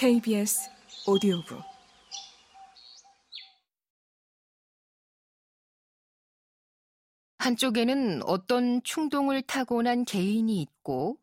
KBS 0.00 0.70
오디오북 1.06 1.60
한쪽에는 7.36 8.22
어떤 8.22 8.82
충동을 8.82 9.42
타고난 9.42 10.06
개인이 10.06 10.58
있고 10.62 11.18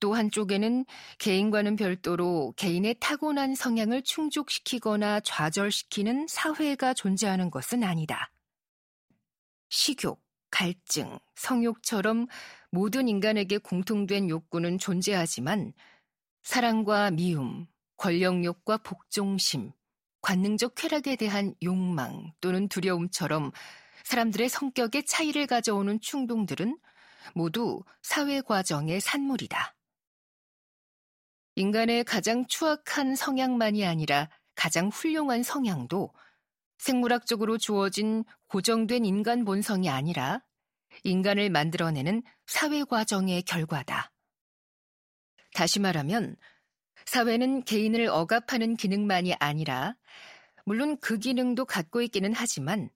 또 0.00 0.14
한쪽에는 0.14 0.84
개인과는 1.18 1.76
별도로 1.76 2.52
개인의 2.56 2.96
타고난 2.98 3.54
성향을 3.54 4.02
충족시키거나 4.02 5.20
좌절시키는 5.20 6.26
사회가 6.26 6.94
존재하는 6.94 7.48
것은 7.52 7.84
아니다. 7.84 8.32
식욕, 9.68 10.20
갈증, 10.50 11.16
성욕처럼 11.36 12.26
모든 12.72 13.06
인간에게 13.06 13.58
공통된 13.58 14.28
욕구는 14.30 14.78
존재하지만 14.78 15.72
사랑과 16.42 17.12
미움, 17.12 17.68
권력욕과 17.96 18.78
복종심, 18.78 19.72
관능적 20.20 20.74
쾌락에 20.74 21.16
대한 21.16 21.54
욕망 21.62 22.32
또는 22.40 22.68
두려움처럼 22.68 23.52
사람들의 24.04 24.48
성격에 24.48 25.02
차이를 25.02 25.46
가져오는 25.46 26.00
충동들은 26.00 26.78
모두 27.34 27.82
사회 28.02 28.40
과정의 28.40 29.00
산물이다. 29.00 29.74
인간의 31.56 32.04
가장 32.04 32.46
추악한 32.46 33.16
성향만이 33.16 33.86
아니라 33.86 34.28
가장 34.54 34.88
훌륭한 34.88 35.42
성향도 35.42 36.12
생물학적으로 36.78 37.58
주어진 37.58 38.24
고정된 38.48 39.04
인간 39.04 39.44
본성이 39.44 39.88
아니라 39.88 40.42
인간을 41.04 41.50
만들어내는 41.50 42.22
사회 42.46 42.84
과정의 42.84 43.42
결과다. 43.42 44.12
다시 45.54 45.80
말하면 45.80 46.36
사회는 47.06 47.62
개인을 47.62 48.08
억압하는 48.08 48.76
기능만이 48.76 49.34
아니라 49.38 49.96
물론 50.64 50.98
그 50.98 51.18
기능도 51.18 51.64
갖고 51.64 52.02
있기는 52.02 52.32
하지만 52.34 52.90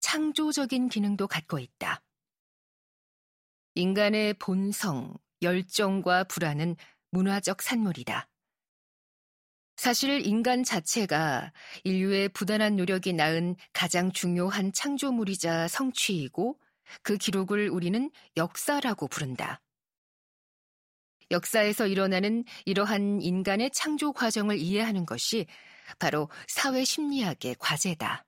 창조적인 0.00 0.88
기능도 0.88 1.26
갖고 1.28 1.58
있다. 1.58 2.02
인간의 3.74 4.34
본성, 4.34 5.14
열정과 5.42 6.24
불안은 6.24 6.76
문화적 7.10 7.62
산물이다. 7.62 8.28
사실 9.76 10.24
인간 10.26 10.62
자체가 10.62 11.52
인류의 11.82 12.28
부단한 12.30 12.76
노력이 12.76 13.12
낳은 13.12 13.56
가장 13.72 14.12
중요한 14.12 14.72
창조물이자 14.72 15.68
성취이고 15.68 16.58
그 17.02 17.16
기록을 17.16 17.68
우리는 17.68 18.10
역사라고 18.36 19.08
부른다. 19.08 19.60
역사에서 21.30 21.86
일어나는 21.86 22.44
이러한 22.64 23.20
인간의 23.22 23.70
창조 23.72 24.12
과정을 24.12 24.58
이해하는 24.58 25.06
것이 25.06 25.46
바로 25.98 26.28
사회 26.48 26.84
심리학의 26.84 27.56
과제다. 27.58 28.24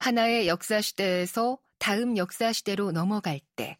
하나의 0.00 0.48
역사 0.48 0.80
시대에서 0.80 1.58
다음 1.78 2.16
역사 2.16 2.52
시대로 2.52 2.92
넘어갈 2.92 3.40
때 3.56 3.78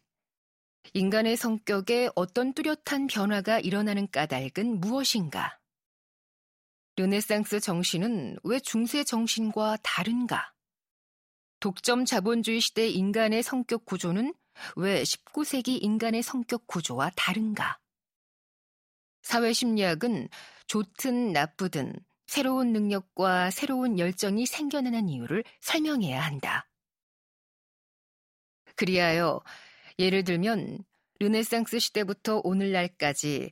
인간의 0.93 1.37
성격에 1.37 2.09
어떤 2.15 2.53
뚜렷한 2.53 3.07
변화가 3.07 3.59
일어나는 3.59 4.09
까닭은 4.09 4.79
무엇인가? 4.79 5.59
르네상스 6.95 7.59
정신은 7.59 8.39
왜 8.43 8.59
중세 8.59 9.03
정신과 9.03 9.77
다른가? 9.83 10.53
독점 11.59 12.05
자본주의 12.05 12.59
시대 12.59 12.87
인간의 12.87 13.43
성격 13.43 13.85
구조는 13.85 14.33
왜 14.75 15.03
19세기 15.03 15.81
인간의 15.81 16.23
성격 16.23 16.67
구조와 16.67 17.11
다른가? 17.15 17.79
사회 19.21 19.53
심리학은 19.53 20.29
좋든 20.67 21.33
나쁘든 21.33 21.93
새로운 22.27 22.73
능력과 22.73 23.51
새로운 23.51 23.97
열정이 23.99 24.45
생겨나는 24.45 25.09
이유를 25.09 25.43
설명해야 25.61 26.21
한다. 26.21 26.69
그리하여 28.75 29.41
예를 29.97 30.23
들면 30.23 30.83
르네상스 31.19 31.79
시대부터 31.79 32.41
오늘날까지 32.43 33.51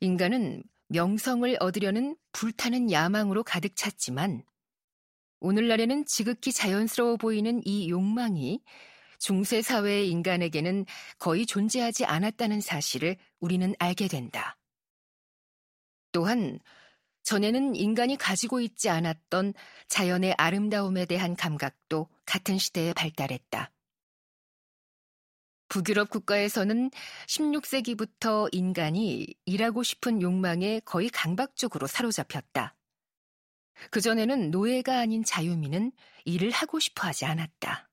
인간은 0.00 0.62
명성을 0.88 1.56
얻으려는 1.60 2.16
불타는 2.32 2.90
야망으로 2.90 3.42
가득 3.42 3.74
찼지만 3.74 4.44
오늘날에는 5.40 6.04
지극히 6.06 6.52
자연스러워 6.52 7.16
보이는 7.16 7.60
이 7.64 7.88
욕망이 7.88 8.62
중세 9.20 9.62
사회의 9.62 10.08
인간에게는 10.10 10.86
거의 11.18 11.46
존재하지 11.46 12.06
않았다는 12.06 12.60
사실을 12.60 13.16
우리는 13.38 13.72
알게 13.78 14.08
된다. 14.08 14.56
또한 16.10 16.58
전에는 17.22 17.76
인간이 17.76 18.16
가지고 18.16 18.60
있지 18.60 18.88
않았던 18.88 19.54
자연의 19.88 20.34
아름다움에 20.38 21.04
대한 21.04 21.36
감각도 21.36 22.08
같은 22.24 22.58
시대에 22.58 22.94
발달했다. 22.94 23.70
북유럽 25.68 26.10
국가에서는 26.10 26.90
16세기부터 27.28 28.48
인간이 28.52 29.26
일하고 29.44 29.82
싶은 29.84 30.22
욕망에 30.22 30.80
거의 30.80 31.10
강박적으로 31.10 31.86
사로잡혔다. 31.86 32.74
그전에는 33.90 34.50
노예가 34.50 34.98
아닌 34.98 35.22
자유민은 35.22 35.92
일을 36.24 36.50
하고 36.50 36.80
싶어 36.80 37.06
하지 37.06 37.26
않았다. 37.26 37.89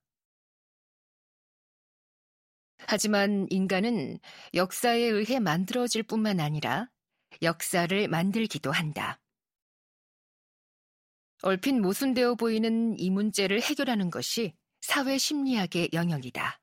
하지만 2.88 3.48
인간은 3.50 4.18
역사에 4.54 5.02
의해 5.02 5.40
만들어질 5.40 6.04
뿐만 6.04 6.40
아니라 6.40 6.88
역사를 7.42 8.08
만들기도 8.08 8.72
한다. 8.72 9.20
얼핏 11.44 11.74
모순되어 11.74 12.36
보이는 12.36 12.98
이 12.98 13.10
문제를 13.10 13.62
해결하는 13.62 14.10
것이 14.10 14.56
사회 14.80 15.18
심리학의 15.18 15.90
영역이다. 15.92 16.62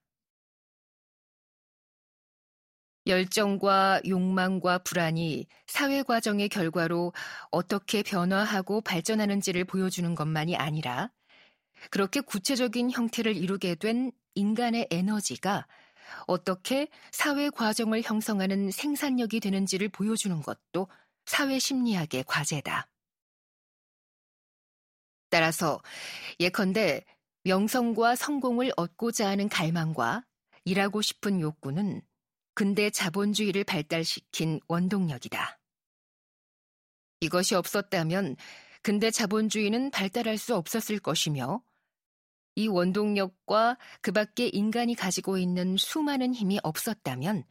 열정과 3.07 4.01
욕망과 4.09 4.79
불안이 4.79 5.47
사회 5.67 6.03
과정의 6.03 6.49
결과로 6.49 7.13
어떻게 7.51 8.03
변화하고 8.03 8.81
발전하는지를 8.81 9.67
보여주는 9.67 10.15
것만이 10.15 10.57
아니라 10.57 11.13
그렇게 11.91 12.23
구체적인 12.23 12.91
형태를 12.91 13.37
이루게 13.37 13.75
된 13.75 14.11
인간의 14.35 14.89
에너지가 14.91 15.67
어떻게 16.27 16.89
사회 17.13 17.51
과정을 17.51 18.03
형성하는 18.03 18.71
생산력이 18.71 19.41
되는지를 19.41 19.89
보여주는 19.89 20.41
것도 20.43 20.89
사회 21.27 21.59
심리학의 21.59 22.25
과제다. 22.27 22.89
따라서 25.31 25.81
예컨대 26.39 27.05
명성과 27.43 28.15
성공을 28.15 28.73
얻고자 28.77 29.29
하는 29.29 29.49
갈망과 29.49 30.25
일하고 30.65 31.03
싶은 31.03 31.41
욕구는 31.41 32.03
근대 32.55 32.89
자본주의를 32.91 33.65
발달시킨 33.65 34.61
원동력이다. 34.69 35.59
이것이 37.21 37.55
없었다면 37.55 38.37
근대 38.83 39.11
자본주의는 39.11 39.91
발달할 39.91 40.39
수 40.39 40.55
없었을 40.55 40.99
것이며 41.01 41.63
이 42.57 42.69
원동력과 42.69 43.79
그 44.01 44.13
밖에 44.13 44.47
인간이 44.47 44.95
가지고 44.95 45.39
있는 45.39 45.77
수많은 45.77 46.35
힘이 46.35 46.59
없었다면 46.63 47.45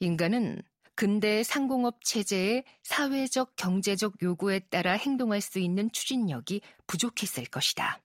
인간은 0.00 0.62
근대 0.94 1.42
상공업 1.42 2.04
체제의 2.04 2.64
사회적 2.82 3.56
경제적 3.56 4.22
요구에 4.22 4.60
따라 4.60 4.92
행동할 4.92 5.40
수 5.40 5.58
있는 5.58 5.90
추진력이 5.90 6.60
부족했을 6.86 7.46
것이다. 7.46 8.02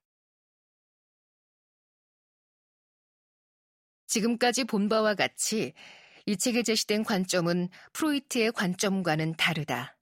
지금까지 4.08 4.64
본 4.64 4.88
바와 4.88 5.16
같이 5.16 5.74
이 6.26 6.38
책에 6.38 6.64
제시된 6.64 7.04
관점은 7.04 7.70
프로이트의 7.94 8.52
관점과는 8.54 9.36
다르다. 9.36 9.98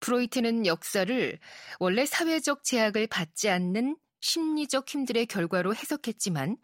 프로이트는 0.00 0.66
역사를 0.66 1.38
원래 1.80 2.04
사회적 2.04 2.64
제약을 2.64 3.06
받지 3.06 3.48
않는 3.48 3.96
심리적 4.26 4.88
힘들의 4.88 5.26
결과로 5.26 5.72
해석했지만 5.72 6.56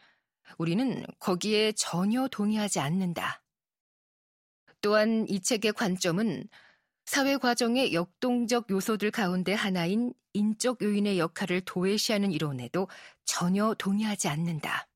우리는 0.58 1.06
거기에 1.20 1.70
전혀 1.72 2.26
동의하지 2.26 2.80
않는다. 2.80 3.44
또한 4.80 5.26
이 5.28 5.40
책의 5.40 5.74
관점은 5.74 6.48
사회 7.04 7.36
과정의 7.36 7.94
역동적 7.94 8.68
요소들 8.68 9.12
가운데 9.12 9.54
하나인 9.54 10.12
인적 10.32 10.82
요인의 10.82 11.20
역할을 11.20 11.60
도외시하는 11.60 12.32
이론에도 12.32 12.88
전혀 13.24 13.74
동의하지 13.78 14.26
않는다. 14.26 14.88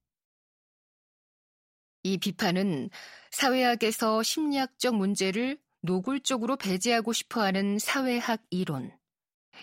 이 2.03 2.19
비판은 2.19 2.91
사회학에서 3.31 4.25
심리학적 4.25 4.97
문제를 4.97 5.59
노골적으로 5.83 6.57
배제하고 6.57 7.13
싶어 7.13 7.43
하는 7.43 7.79
사회학 7.79 8.43
이론, 8.51 8.91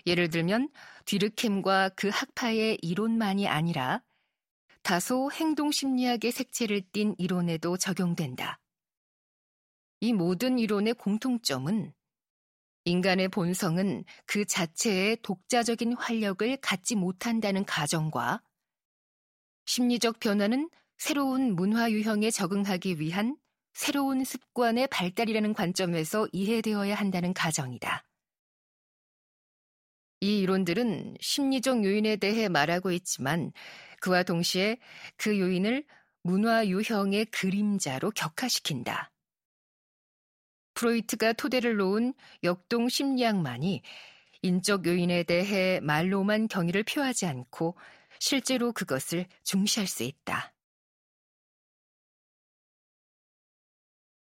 예를 0.06 0.30
들면 0.30 0.70
뒤르켐과 1.04 1.90
그 1.90 2.08
학파의 2.08 2.78
이론만이 2.82 3.48
아니라 3.48 4.02
다소 4.82 5.30
행동 5.32 5.70
심리학의 5.70 6.30
색채를 6.30 6.82
띤 6.92 7.14
이론에도 7.18 7.76
적용된다. 7.76 8.60
이 10.00 10.12
모든 10.12 10.58
이론의 10.58 10.94
공통점은 10.94 11.92
인간의 12.84 13.28
본성은 13.28 14.04
그 14.26 14.44
자체의 14.44 15.18
독자적인 15.22 15.94
활력을 15.94 16.58
갖지 16.58 16.96
못한다는 16.96 17.64
가정과 17.64 18.42
심리적 19.64 20.20
변화는 20.20 20.68
새로운 20.98 21.54
문화 21.54 21.90
유형에 21.90 22.30
적응하기 22.30 23.00
위한 23.00 23.38
새로운 23.72 24.24
습관의 24.24 24.88
발달이라는 24.88 25.54
관점에서 25.54 26.28
이해되어야 26.32 26.94
한다는 26.94 27.32
가정이다. 27.32 28.04
이 30.24 30.38
이론들은 30.38 31.18
심리적 31.20 31.84
요인에 31.84 32.16
대해 32.16 32.48
말하고 32.48 32.92
있지만 32.92 33.52
그와 34.00 34.22
동시에 34.22 34.78
그 35.18 35.38
요인을 35.38 35.84
문화 36.22 36.66
유형의 36.66 37.26
그림자로 37.26 38.10
격화시킨다. 38.12 39.12
프로이트가 40.72 41.34
토대를 41.34 41.76
놓은 41.76 42.14
역동 42.42 42.88
심리학만이 42.88 43.82
인적 44.40 44.86
요인에 44.86 45.24
대해 45.24 45.78
말로만 45.80 46.48
경의를 46.48 46.84
표하지 46.84 47.26
않고 47.26 47.76
실제로 48.18 48.72
그것을 48.72 49.26
중시할 49.42 49.86
수 49.86 50.04
있다. 50.04 50.53